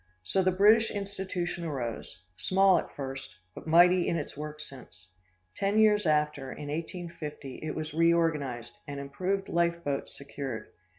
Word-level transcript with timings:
So 0.23 0.41
the 0.41 0.49
British 0.51 0.89
institution 0.89 1.63
arose, 1.63 2.23
small 2.35 2.79
at 2.79 2.91
first, 2.95 3.35
but 3.53 3.67
mighty 3.67 4.07
in 4.07 4.15
its 4.17 4.35
work 4.35 4.59
since. 4.59 5.09
Ten 5.55 5.77
years 5.77 6.07
after, 6.07 6.51
in 6.51 6.69
1850, 6.69 7.59
it 7.61 7.75
was 7.75 7.93
reorganized, 7.93 8.73
and 8.87 8.99
improved 8.99 9.47
life 9.47 9.83
boats 9.83 10.17
secured. 10.17 10.71